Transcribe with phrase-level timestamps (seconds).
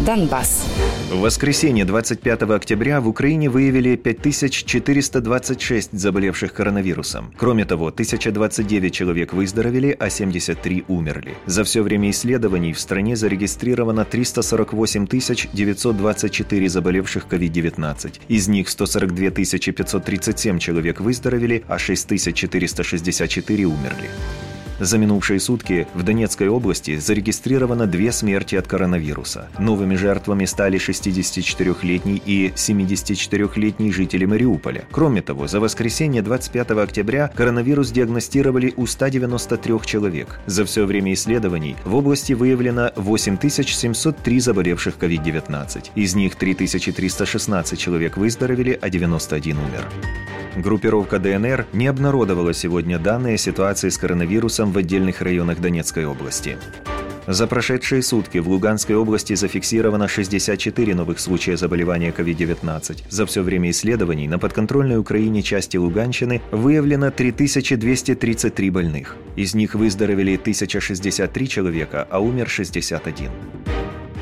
[0.00, 0.66] Донбасс.
[1.10, 7.32] В воскресенье 25 октября в Украине выявили 5426 заболевших коронавирусом.
[7.36, 11.34] Кроме того, 1029 человек выздоровели, а 73 умерли.
[11.46, 15.06] За все время исследований в стране зарегистрировано 348
[15.52, 18.20] 924 заболевших COVID-19.
[18.28, 24.10] Из них 142 537 человек выздоровели, а 6464 умерли.
[24.80, 29.48] За минувшие сутки в Донецкой области зарегистрировано две смерти от коронавируса.
[29.58, 34.84] Новыми жертвами стали 64-летний и 74-летний жители Мариуполя.
[34.90, 40.40] Кроме того, за воскресенье 25 октября коронавирус диагностировали у 193 человек.
[40.46, 45.90] За все время исследований в области выявлено 8703 заболевших COVID-19.
[45.94, 50.43] Из них 3316 человек выздоровели, а 91 умер.
[50.56, 56.56] Группировка ДНР не обнародовала сегодня данные о ситуации с коронавирусом в отдельных районах Донецкой области.
[57.26, 63.04] За прошедшие сутки в Луганской области зафиксировано 64 новых случая заболевания COVID-19.
[63.08, 69.16] За все время исследований на подконтрольной Украине части Луганщины выявлено 3233 больных.
[69.36, 73.30] Из них выздоровели 1063 человека, а умер 61.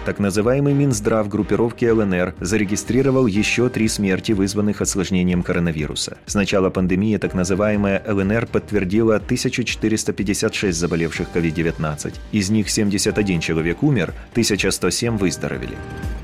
[0.05, 6.19] Так называемый Минздрав группировки ЛНР зарегистрировал еще три смерти, вызванных осложнением коронавируса.
[6.27, 12.15] С начала пандемии так называемая ЛНР подтвердила 1456 заболевших COVID-19.
[12.33, 15.77] Из них 71 человек умер, 1107 выздоровели.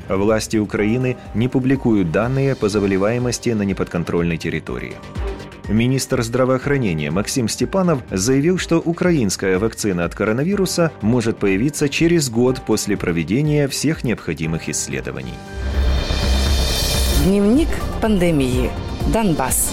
[0.08, 4.96] Власти Украины не публикуют данные по заболеваемости на неподконтрольной территории.
[5.68, 12.96] Министр здравоохранения Максим Степанов заявил, что украинская вакцина от коронавируса может появиться через год после
[12.96, 15.34] проведения всех необходимых исследований.
[17.24, 17.68] Дневник
[18.00, 18.70] пандемии.
[19.12, 19.72] Донбасс.